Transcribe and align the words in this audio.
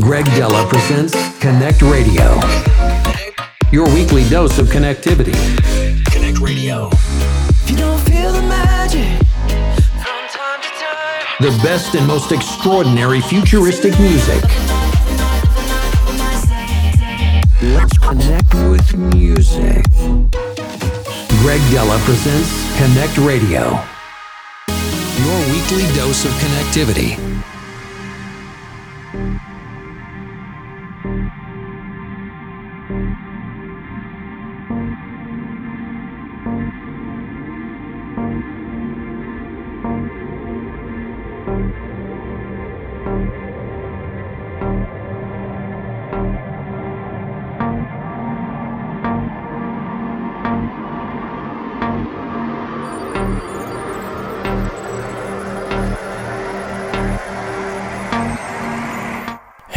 Greg 0.00 0.26
Dela 0.26 0.66
presents 0.68 1.14
Connect 1.38 1.80
Radio. 1.80 2.38
Your 3.72 3.86
weekly 3.94 4.28
dose 4.28 4.58
of 4.58 4.66
connectivity. 4.66 5.34
Connect 6.12 6.38
Radio. 6.38 6.90
If 6.92 7.70
you 7.70 7.76
don't 7.78 8.00
feel 8.00 8.30
the 8.30 8.42
magic, 8.42 9.18
from 10.02 10.28
time 10.28 10.60
to 10.60 10.68
time. 10.68 11.36
The 11.40 11.62
best 11.62 11.94
and 11.94 12.06
most 12.06 12.30
extraordinary 12.30 13.22
futuristic 13.22 13.98
music. 13.98 14.42
Let's 17.62 17.96
connect 17.96 18.52
with 18.54 18.94
music. 19.14 19.82
Greg 21.40 21.62
Dela 21.70 21.98
presents 22.04 22.52
Connect 22.76 23.16
Radio. 23.18 23.80
Your 25.24 25.38
weekly 25.52 25.86
dose 25.96 26.26
of 26.26 26.32
connectivity. 26.32 27.36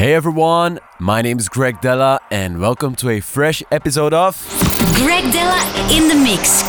Hey 0.10 0.16
everyone, 0.16 0.80
my 0.98 1.22
name 1.22 1.38
is 1.38 1.48
Greg 1.50 1.82
Dela 1.82 2.20
and 2.32 2.60
welcome 2.60 2.96
to 2.96 3.10
a 3.10 3.20
fresh 3.20 3.62
episode 3.72 4.12
of 4.12 4.36
Greg 4.96 5.32
Dela 5.32 5.62
in 5.92 6.08
the 6.08 6.16
Mix. 6.16 6.64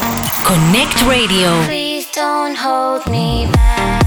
Connect 0.45 1.07
Radio. 1.07 1.63
Please 1.65 2.11
don't 2.11 2.55
hold 2.55 3.07
me 3.07 3.51
back. 3.51 4.05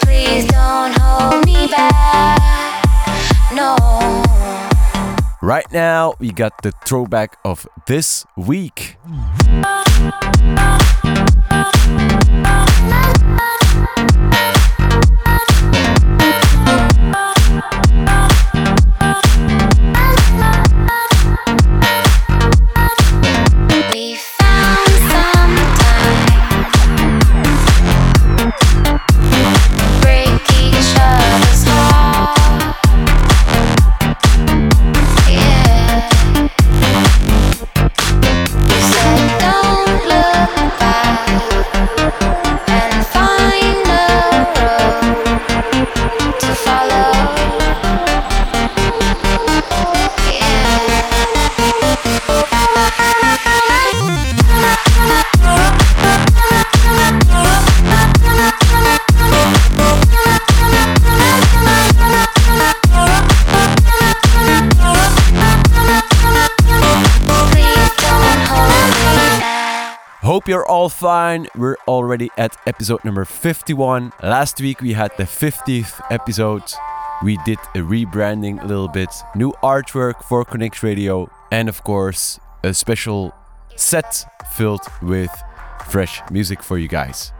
Please 0.00 0.44
don't 0.48 0.92
hold 0.98 1.46
me 1.46 1.68
back. 1.68 2.84
No. 3.54 3.76
Right 5.40 5.70
now, 5.70 6.14
we 6.18 6.32
got 6.32 6.62
the 6.62 6.72
throwback 6.84 7.38
of 7.44 7.68
this 7.86 8.26
week. 8.34 8.96
Fine. 70.96 71.46
We're 71.54 71.76
already 71.86 72.30
at 72.38 72.56
episode 72.66 73.04
number 73.04 73.26
51. 73.26 74.12
Last 74.22 74.60
week 74.60 74.80
we 74.80 74.94
had 74.94 75.10
the 75.18 75.24
50th 75.24 76.00
episode. 76.10 76.62
We 77.22 77.36
did 77.44 77.58
a 77.74 77.80
rebranding 77.80 78.62
a 78.62 78.66
little 78.66 78.88
bit, 78.88 79.10
new 79.34 79.52
artwork 79.62 80.24
for 80.24 80.44
Connect 80.44 80.82
Radio, 80.82 81.30
and 81.52 81.68
of 81.68 81.84
course, 81.84 82.40
a 82.64 82.72
special 82.72 83.34
set 83.76 84.24
filled 84.52 84.80
with 85.02 85.30
fresh 85.86 86.22
music 86.30 86.62
for 86.62 86.78
you 86.78 86.88
guys. 86.88 87.32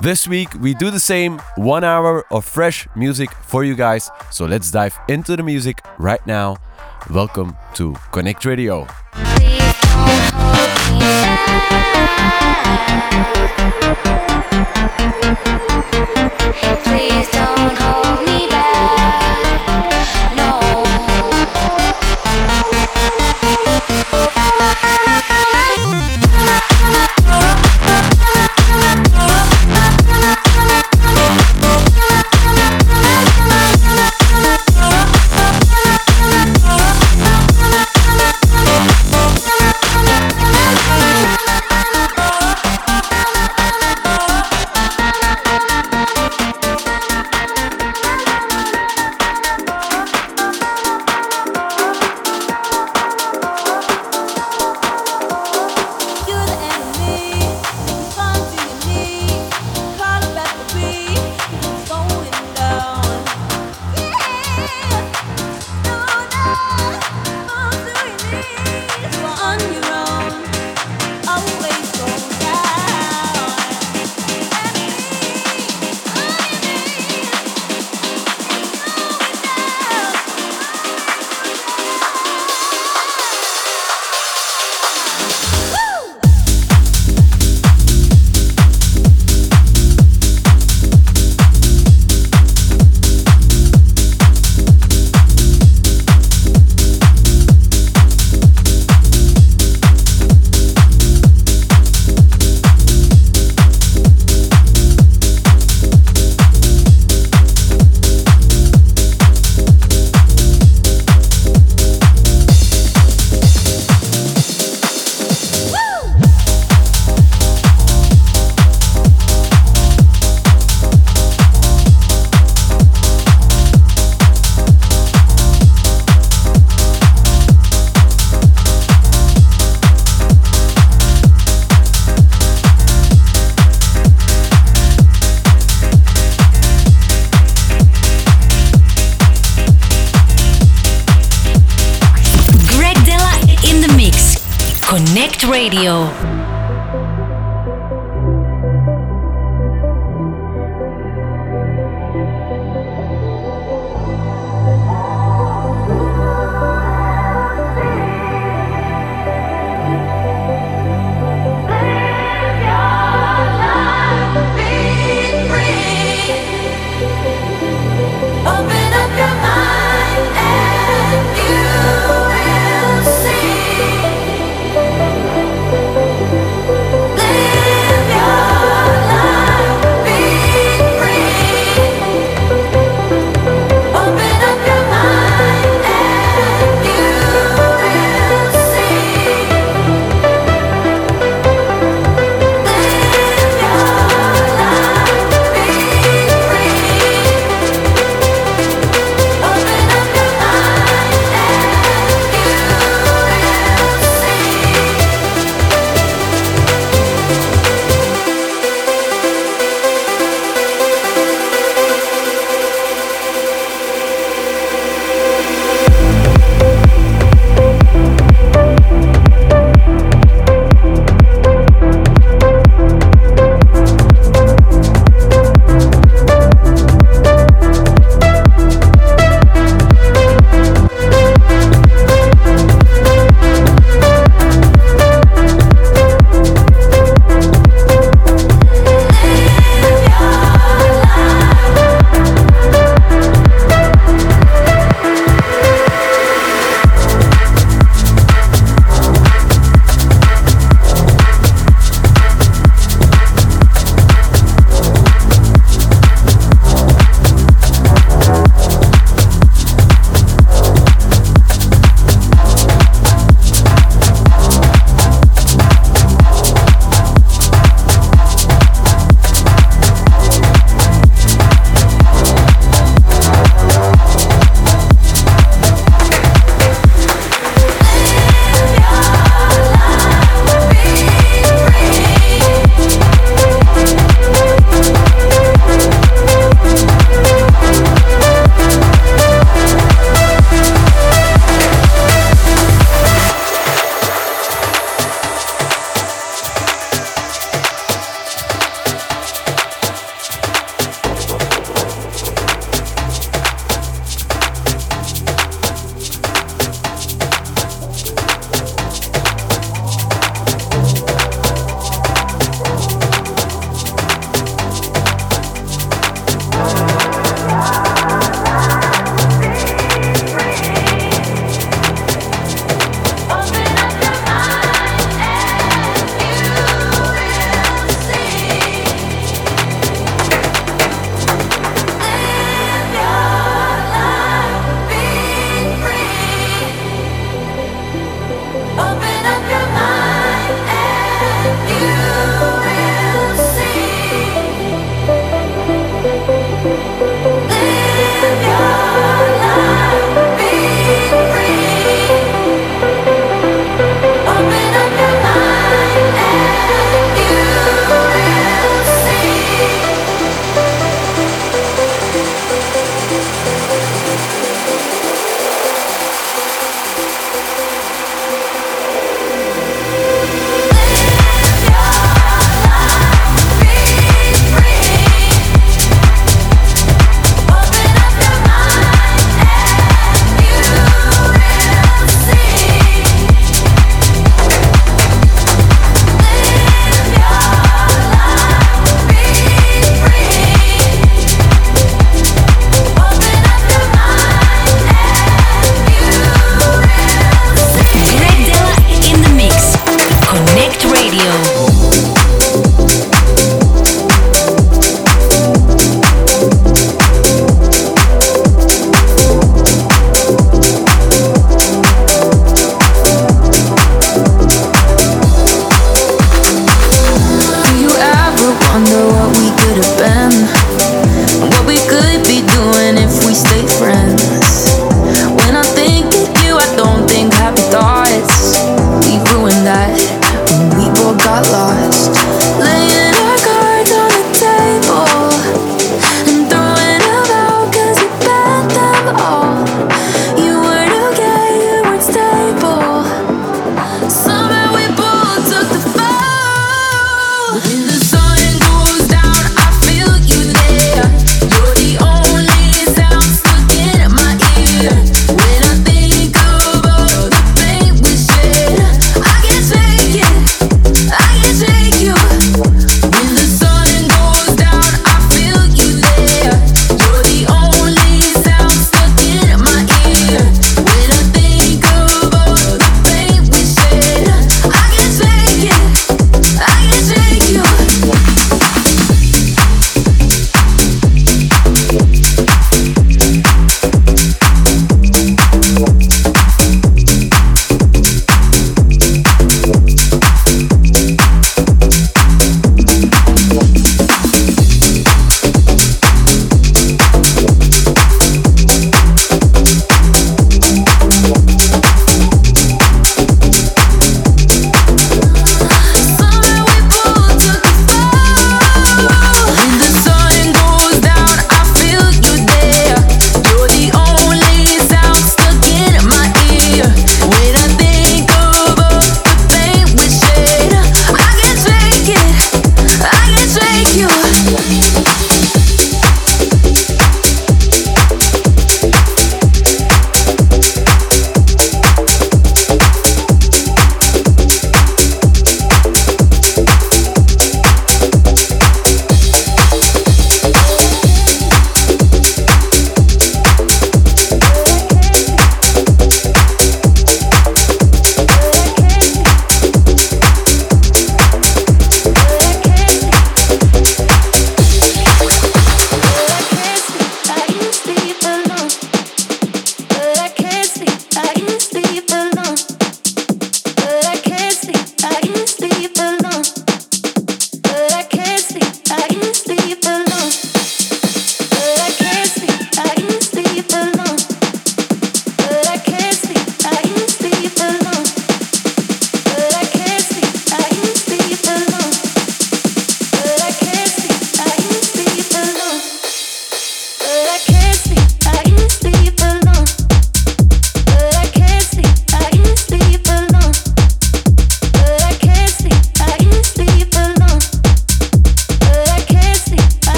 This 0.00 0.26
week 0.26 0.48
we 0.54 0.72
do 0.72 0.90
the 0.90 1.00
same 1.00 1.38
one 1.56 1.84
hour 1.84 2.24
of 2.32 2.46
fresh 2.46 2.88
music 2.96 3.30
for 3.30 3.62
you 3.62 3.74
guys. 3.74 4.10
So 4.30 4.46
let's 4.46 4.70
dive 4.70 4.98
into 5.06 5.36
the 5.36 5.42
music 5.42 5.84
right 5.98 6.26
now. 6.26 6.56
Welcome 7.10 7.58
to 7.74 7.94
Connect 8.10 8.46
Radio. 8.46 8.86
Please 16.84 17.28
don't 17.30 17.78
hold 17.78 18.26
me 18.26 18.48
back. 18.48 19.49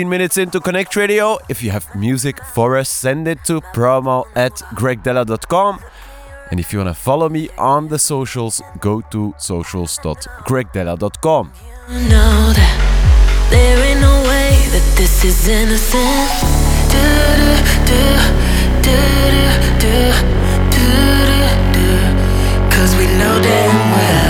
15 0.00 0.08
minutes 0.08 0.38
into 0.38 0.60
Connect 0.60 0.96
Radio. 0.96 1.36
If 1.50 1.62
you 1.62 1.72
have 1.72 1.94
music 1.94 2.42
for 2.54 2.78
us, 2.78 2.88
send 2.88 3.28
it 3.28 3.44
to 3.44 3.60
promo 3.74 4.24
at 4.34 4.54
gregdela.com. 4.74 5.78
And 6.50 6.58
if 6.58 6.72
you 6.72 6.78
want 6.78 6.88
to 6.88 6.94
follow 6.94 7.28
me 7.28 7.50
on 7.58 7.88
the 7.88 7.98
socials, 7.98 8.62
go 8.80 9.02
to 9.12 9.34
socials.gregdela.com. 9.36 11.52
know 12.08 12.52
that 12.56 12.76
there 13.50 13.84
ain't 13.84 14.00
no 14.00 14.22
way 14.22 14.56
that 14.72 14.94
this 14.96 15.22
is 15.22 15.46
innocent. 15.46 16.30
Do, 16.88 17.04
do, 17.84 18.00
do, 18.80 18.96
Cause 22.74 22.96
we 22.96 23.04
know 23.18 23.38
damn 23.42 23.90
well. 23.92 24.29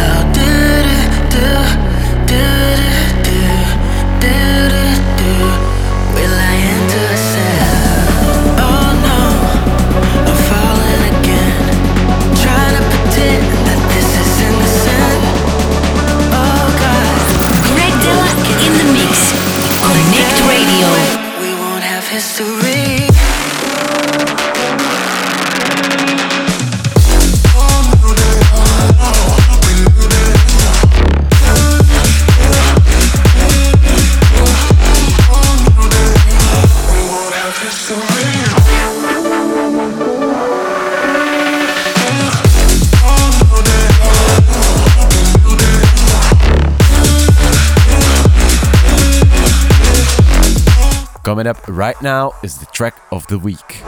Coming 51.40 51.56
up 51.56 51.68
right 51.68 52.02
now 52.02 52.34
is 52.42 52.58
the 52.58 52.66
track 52.66 53.00
of 53.10 53.26
the 53.28 53.38
week. 53.38 53.80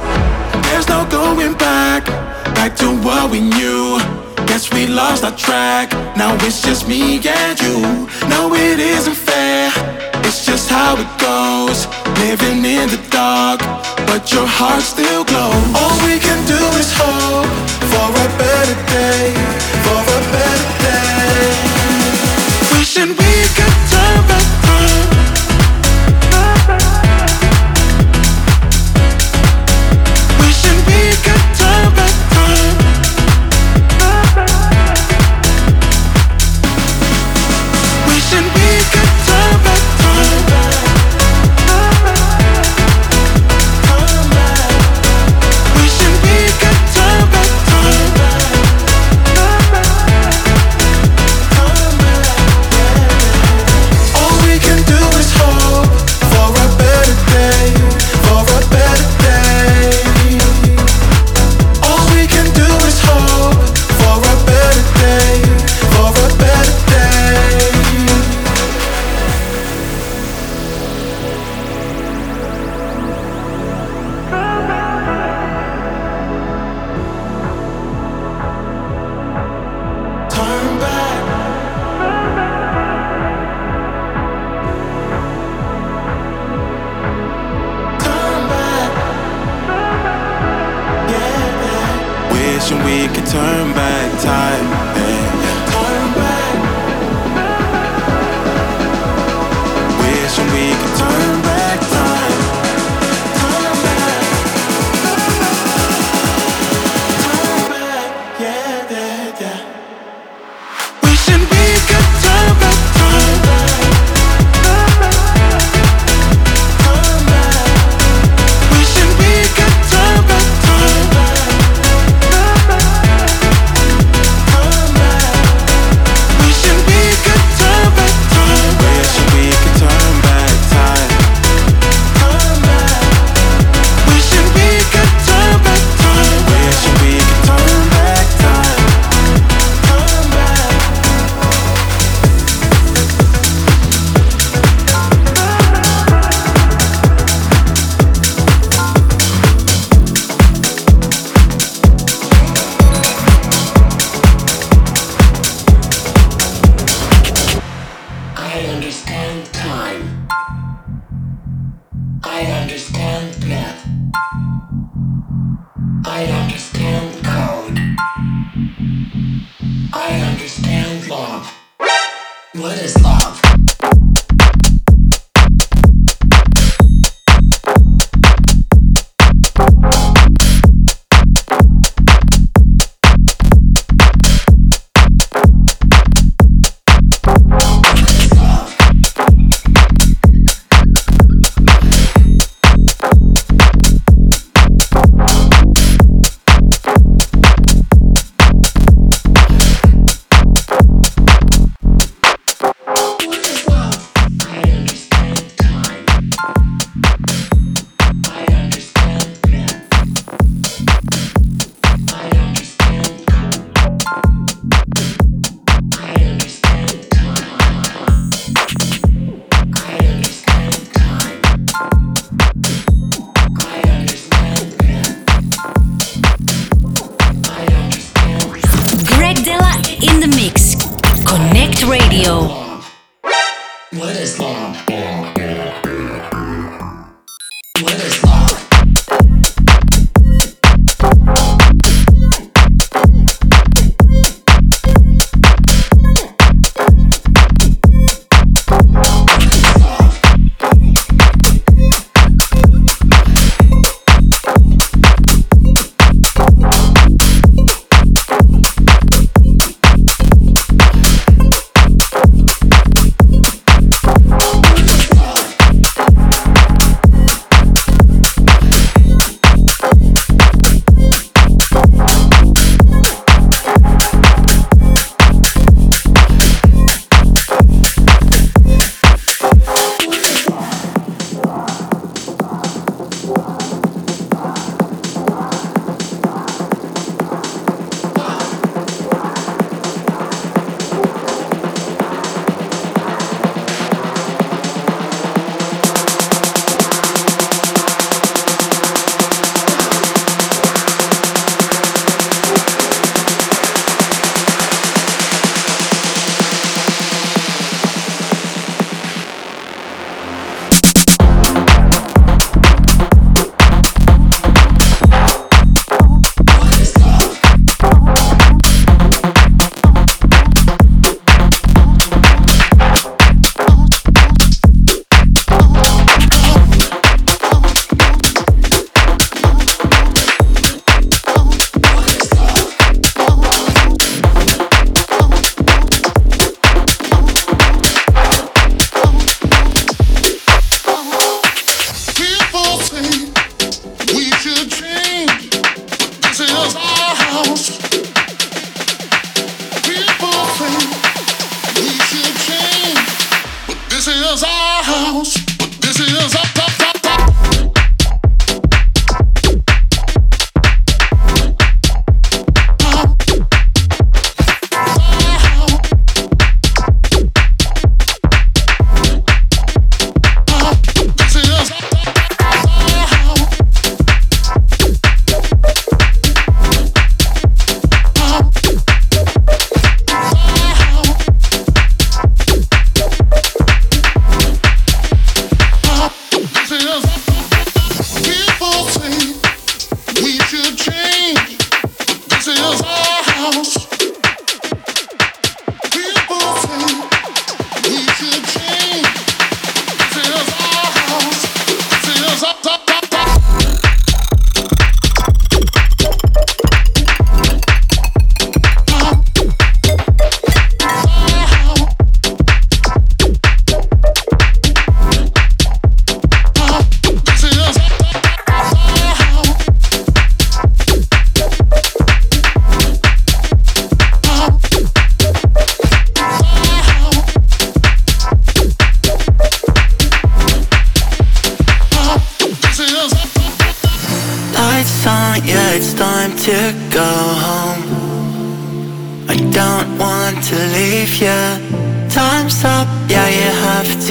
There's 0.64 0.88
no 0.88 1.06
going 1.10 1.52
back, 1.58 2.06
back 2.56 2.74
to 2.76 2.86
what 3.04 3.30
we 3.30 3.40
knew. 3.40 3.98
Guess 4.48 4.72
we 4.72 4.86
lost 4.86 5.22
our 5.22 5.36
track. 5.36 5.92
Now 6.16 6.34
it's 6.46 6.62
just 6.62 6.88
me 6.88 7.20
and 7.20 7.60
you. 7.60 8.08
No, 8.30 8.54
it 8.54 8.80
isn't 8.80 9.14
fair. 9.14 9.70
It's 10.24 10.46
just 10.46 10.70
how 10.70 10.96
it 10.96 11.12
goes. 11.20 11.84
Living 12.24 12.64
in 12.64 12.88
the 12.88 13.02
dark, 13.10 13.60
but 14.08 14.32
your 14.32 14.46
heart 14.46 14.80
still 14.80 15.22
glows. 15.22 15.76
All 15.76 15.96
we 16.08 16.16
can 16.18 16.40
do 16.48 16.62
is 16.80 16.88
hope 16.96 17.52
for 17.92 18.08
a 18.16 18.28
better 18.40 18.78
day, 18.96 19.28
for 19.84 20.00
a 20.00 20.20
better 20.32 20.68
day. 20.88 21.52
Wishing 22.72 23.12
we 23.12 23.34
could 23.52 23.76
turn 23.92 24.26
back 24.26 24.61
Wishing 92.62 92.78
we 92.84 93.08
could 93.08 93.26
turn 93.26 93.72
back 93.72 94.22
time. 94.22 95.01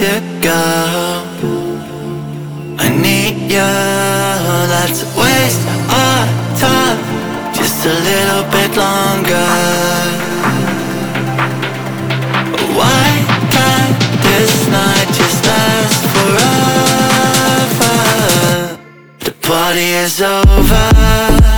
to 0.01 0.17
go. 0.41 0.63
I 2.79 2.89
need 2.89 3.35
you. 3.53 3.71
Let's 4.73 5.01
waste 5.15 5.61
our 6.01 6.25
time 6.57 6.99
just 7.53 7.85
a 7.85 7.93
little 8.09 8.43
bit 8.55 8.71
longer. 8.85 9.51
Why 12.79 13.05
can't 13.53 14.01
this 14.25 14.53
night 14.77 15.09
just 15.19 15.39
last 15.45 16.01
forever? 16.13 16.49
The 19.19 19.33
party 19.47 19.89
is 20.05 20.19
over. 20.19 21.50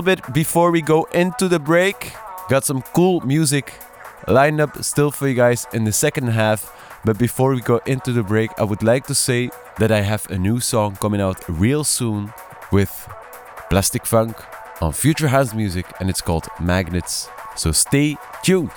Little 0.00 0.22
bit 0.24 0.34
before 0.34 0.70
we 0.70 0.80
go 0.80 1.06
into 1.12 1.48
the 1.48 1.58
break, 1.58 2.12
got 2.48 2.64
some 2.64 2.82
cool 2.94 3.20
music 3.20 3.74
lined 4.26 4.60
up 4.60 4.82
still 4.82 5.10
for 5.10 5.28
you 5.28 5.34
guys 5.34 5.66
in 5.72 5.84
the 5.84 5.92
second 5.92 6.28
half. 6.28 6.72
But 7.04 7.18
before 7.18 7.54
we 7.54 7.60
go 7.60 7.80
into 7.86 8.12
the 8.12 8.22
break, 8.22 8.50
I 8.58 8.64
would 8.64 8.82
like 8.82 9.06
to 9.06 9.14
say 9.14 9.50
that 9.78 9.90
I 9.90 10.00
have 10.00 10.30
a 10.30 10.38
new 10.38 10.60
song 10.60 10.96
coming 10.96 11.20
out 11.20 11.46
real 11.48 11.84
soon 11.84 12.32
with 12.72 13.08
Plastic 13.68 14.06
Funk 14.06 14.36
on 14.80 14.92
Future 14.92 15.28
House 15.28 15.54
Music 15.54 15.86
and 16.00 16.08
it's 16.08 16.22
called 16.22 16.48
Magnets. 16.58 17.28
So 17.56 17.72
stay 17.72 18.16
tuned. 18.42 18.70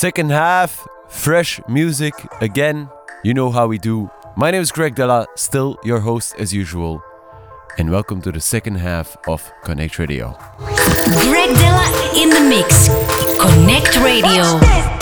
Second 0.00 0.30
half, 0.30 0.88
fresh 1.10 1.60
music 1.68 2.14
again. 2.40 2.88
You 3.22 3.34
know 3.34 3.50
how 3.50 3.66
we 3.66 3.76
do. 3.76 4.08
My 4.34 4.50
name 4.50 4.62
is 4.62 4.72
Greg 4.72 4.94
Dela, 4.94 5.26
still 5.36 5.76
your 5.84 6.00
host 6.00 6.34
as 6.38 6.54
usual. 6.54 7.02
And 7.76 7.90
welcome 7.90 8.22
to 8.22 8.32
the 8.32 8.40
second 8.40 8.76
half 8.76 9.14
of 9.28 9.52
Connect 9.62 9.98
Radio. 9.98 10.38
Greg 10.56 11.54
Dela 11.54 12.12
in 12.16 12.30
the 12.30 12.40
mix. 12.48 12.88
Connect 13.38 13.94
Radio. 14.00 14.99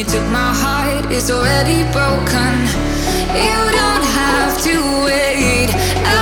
you 0.00 0.06
took 0.06 0.24
my 0.30 0.54
heart 0.54 1.12
is 1.12 1.30
already 1.30 1.82
broken. 1.92 2.52
You 3.36 3.60
don't 3.80 4.06
have 4.20 4.56
to 4.62 4.74
wait. 5.04 5.68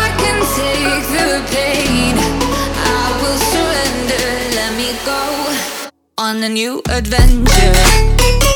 I 0.01 0.07
can 0.19 0.39
take 0.59 1.07
the 1.15 1.31
pain. 1.55 2.15
I 2.19 3.05
will 3.21 3.39
surrender. 3.53 4.27
Let 4.59 4.73
me 4.75 4.91
go 5.07 5.23
on 6.19 6.43
a 6.43 6.49
new 6.49 6.83
adventure. 6.89 8.48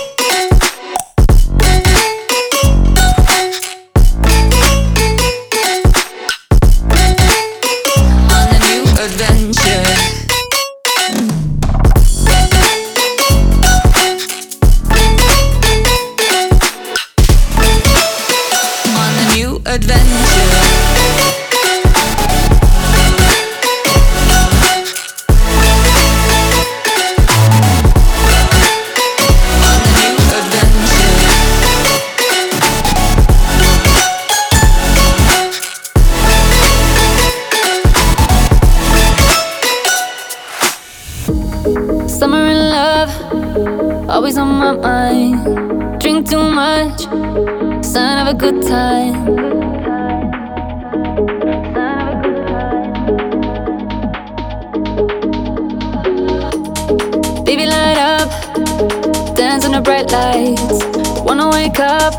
red 60.02 60.12
lights. 60.12 60.84
Wanna 61.22 61.50
wake 61.50 61.78
up, 61.78 62.14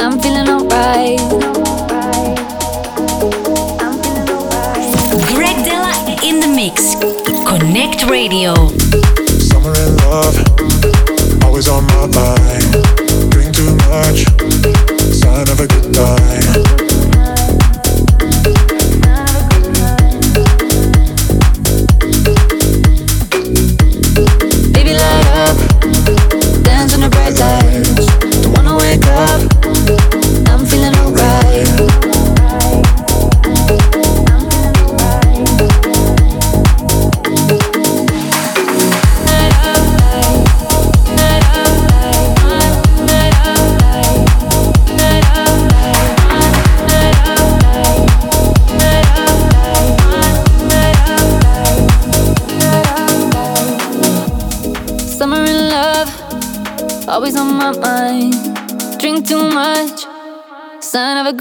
I'm 0.00 0.18
feeling 0.20 0.48
alright. 0.48 1.20
Greg 5.28 5.56
Dela 5.64 5.92
in 6.22 6.40
the 6.40 6.48
mix. 6.48 6.94
Connect 7.46 8.04
Radio. 8.08 8.54
Summer 9.38 9.74
in 9.74 9.96
love, 9.98 11.44
always 11.44 11.68
on 11.68 11.84
my 11.86 12.06
mind. 12.06 13.30
Drink 13.30 13.54
too 13.54 13.74
much. 13.88 14.31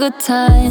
good 0.01 0.19
time. 0.19 0.70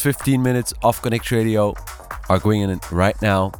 15 0.00 0.42
minutes 0.42 0.72
of 0.82 1.02
Connect 1.02 1.30
Radio 1.30 1.74
are 2.30 2.38
going 2.38 2.62
in 2.62 2.80
right 2.90 3.20
now. 3.20 3.52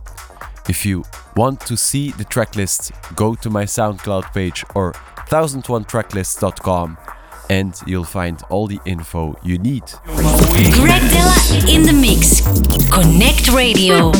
If 0.68 0.86
you 0.86 1.05
want 1.36 1.61
to 1.66 1.76
see 1.76 2.12
the 2.12 2.24
tracklist, 2.24 2.93
go 3.14 3.34
to 3.34 3.51
my 3.51 3.64
SoundCloud 3.64 4.32
page 4.32 4.64
or 4.74 4.93
1001tracklist.com 5.28 6.97
and 7.51 7.74
you'll 7.86 8.05
find 8.05 8.41
all 8.49 8.66
the 8.66 8.80
info 8.86 9.36
you 9.43 9.59
need. 9.59 9.82
Greg 10.07 11.03
Dela 11.11 11.36
in 11.68 11.82
the 11.82 11.93
mix. 11.93 12.41
Connect 12.91 13.49
Radio. 13.49 14.12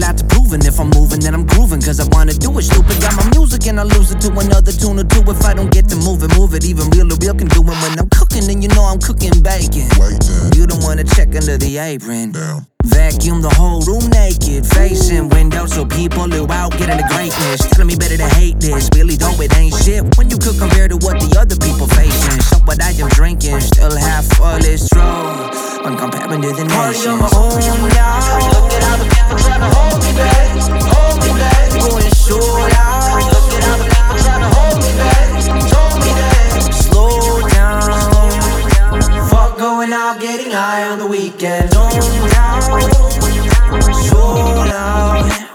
Lot 0.00 0.16
to 0.16 0.24
prove. 0.24 0.52
And 0.52 0.64
if 0.64 0.80
I'm 0.80 0.90
moving, 0.90 1.20
then 1.20 1.34
I'm 1.34 1.46
grooving, 1.46 1.82
cause 1.82 2.00
I 2.00 2.08
wanna 2.16 2.32
do 2.32 2.50
it. 2.58 2.62
Stupid, 2.64 2.96
got 3.00 3.14
my 3.14 3.28
music 3.36 3.66
and 3.68 3.78
I 3.78 3.84
lose 3.84 4.10
it 4.10 4.20
to 4.22 4.32
another 4.32 4.72
tune 4.72 4.98
or 4.98 5.04
two. 5.04 5.22
If 5.28 5.44
I 5.44 5.54
don't 5.54 5.70
get 5.70 5.88
to 5.90 5.96
move 5.96 6.24
it, 6.24 6.32
move 6.36 6.54
it. 6.54 6.64
Even 6.64 6.88
real 6.90 7.12
or 7.12 7.18
real 7.20 7.36
can 7.36 7.48
do 7.48 7.60
it 7.60 7.68
when 7.68 7.98
I'm 8.00 8.08
cooking, 8.08 8.46
then 8.48 8.62
you 8.62 8.68
know 8.68 8.84
I'm 8.88 8.98
cooking 8.98 9.36
bacon. 9.44 9.86
You 10.56 10.66
don't 10.66 10.82
wanna 10.82 11.04
check 11.04 11.28
under 11.36 11.56
the 11.60 11.78
apron. 11.78 12.69
Vacuum 12.84 13.42
the 13.42 13.50
whole 13.50 13.82
room 13.82 14.08
naked, 14.08 14.64
facing 14.64 15.28
windows 15.28 15.74
so 15.74 15.84
people 15.84 16.24
who 16.24 16.50
out 16.50 16.72
getting 16.72 16.96
the 16.96 17.08
greatness. 17.12 17.60
Telling 17.68 17.88
me 17.88 17.96
better 17.96 18.16
to 18.16 18.28
hate 18.34 18.58
this, 18.60 18.88
really 18.94 19.16
though 19.16 19.36
it 19.40 19.54
ain't 19.56 19.74
shit 19.74 20.02
when 20.16 20.30
you 20.30 20.38
could 20.38 20.58
compare 20.58 20.88
to 20.88 20.96
what 20.96 21.20
the 21.20 21.28
other 21.38 21.56
people 21.56 21.86
facing. 21.86 22.40
So 22.40 22.56
what 22.64 22.82
I 22.82 22.92
am 22.92 23.08
drinking, 23.10 23.60
still 23.60 23.94
half 23.96 24.24
full 24.36 24.64
is 24.64 24.88
true. 24.88 25.02
When 25.84 25.96
comparing 25.96 26.42
to 26.42 26.52
the 26.52 26.64
nations. 26.64 27.06
on 27.06 27.18
my 27.20 27.30
own 27.36 27.88
now. 27.92 28.48
Look 28.48 28.72
at 28.72 28.82
how 28.84 28.96
the 28.96 29.08
people 29.08 29.36
trying 29.36 29.60
to 29.60 29.70
hold 29.76 30.00
me 30.00 30.12
back, 30.16 30.56
hold 30.88 31.16
me 31.20 31.30
back. 31.36 31.70
Going 31.76 32.10
so 32.14 32.38
loud. 32.38 32.89
Going 39.80 39.92
out, 39.94 40.20
getting 40.20 40.52
high 40.52 40.86
on 40.90 40.98
the 40.98 41.06
weekend. 41.06 41.70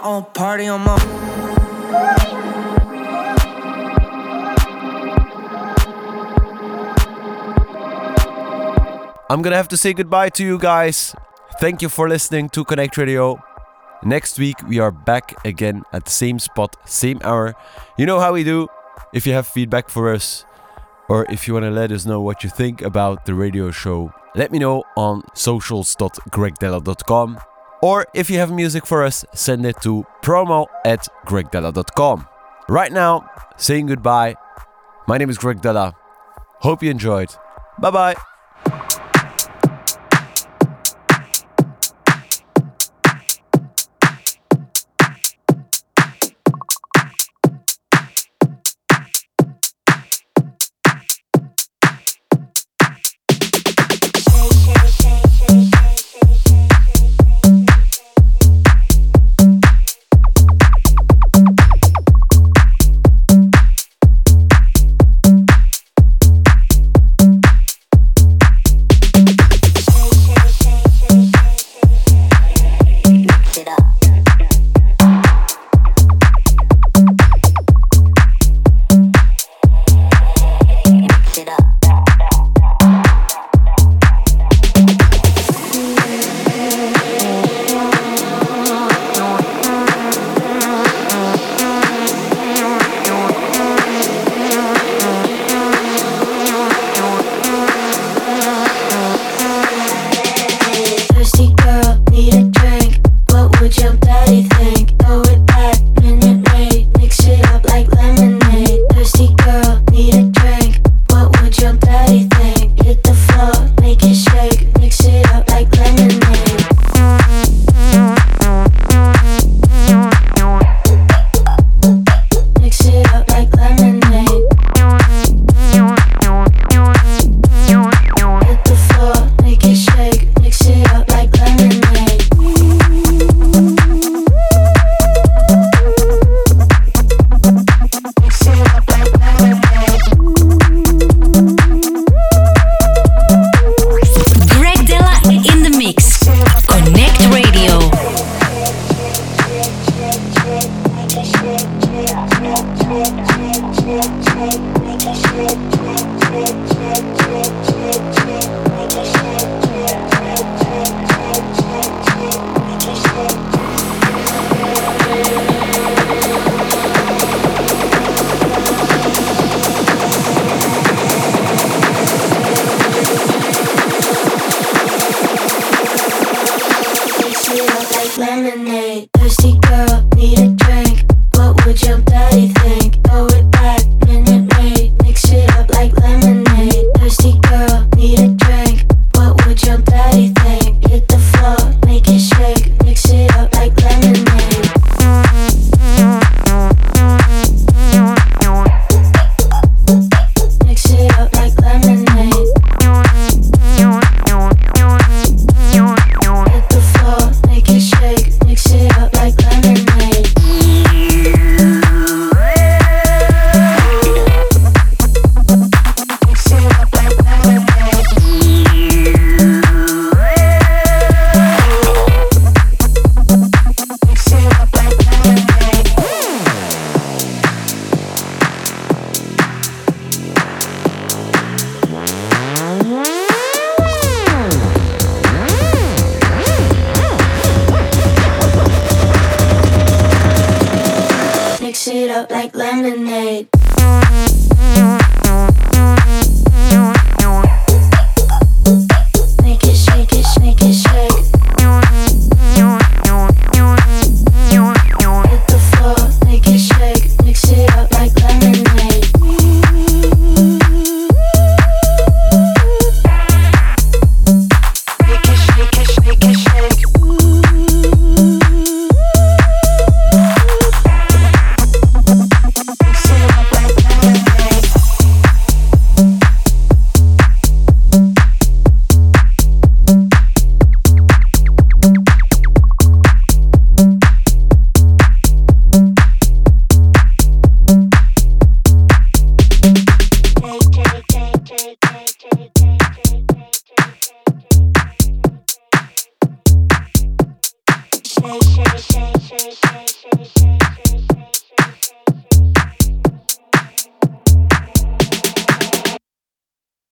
Oh, 0.02 0.26
party 0.34 0.66
on 0.66 0.80
my. 0.80 0.96
I'm 9.30 9.42
gonna 9.42 9.54
have 9.54 9.68
to 9.68 9.76
say 9.76 9.92
goodbye 9.92 10.30
to 10.30 10.44
you 10.44 10.58
guys. 10.58 11.14
Thank 11.60 11.80
you 11.80 11.88
for 11.88 12.08
listening 12.08 12.48
to 12.48 12.64
Connect 12.64 12.96
Radio. 12.96 13.38
Next 14.02 14.40
week 14.40 14.56
we 14.66 14.80
are 14.80 14.90
back 14.90 15.36
again 15.44 15.84
at 15.92 16.06
the 16.06 16.10
same 16.10 16.40
spot, 16.40 16.76
same 16.84 17.20
hour. 17.22 17.54
You 17.96 18.06
know 18.06 18.18
how 18.18 18.32
we 18.32 18.42
do. 18.42 18.66
If 19.12 19.24
you 19.24 19.34
have 19.34 19.46
feedback 19.46 19.88
for 19.88 20.12
us, 20.12 20.44
or 21.08 21.26
if 21.30 21.46
you 21.46 21.54
want 21.54 21.64
to 21.64 21.70
let 21.70 21.92
us 21.92 22.04
know 22.06 22.20
what 22.20 22.42
you 22.44 22.50
think 22.50 22.82
about 22.82 23.24
the 23.26 23.34
radio 23.34 23.70
show, 23.70 24.12
let 24.34 24.50
me 24.52 24.58
know 24.58 24.82
on 24.96 25.22
socials.gregdela.com. 25.34 27.38
Or 27.82 28.06
if 28.14 28.30
you 28.30 28.38
have 28.38 28.50
music 28.50 28.86
for 28.86 29.04
us, 29.04 29.24
send 29.34 29.66
it 29.66 29.80
to 29.82 30.06
promo 30.22 30.66
at 30.84 31.06
gregdela.com. 31.26 32.26
Right 32.68 32.92
now, 32.92 33.28
saying 33.56 33.86
goodbye. 33.86 34.36
My 35.06 35.18
name 35.18 35.30
is 35.30 35.38
Greg 35.38 35.60
Dela. 35.60 35.94
Hope 36.60 36.82
you 36.82 36.90
enjoyed. 36.90 37.30
Bye 37.78 37.90
bye. 37.90 38.35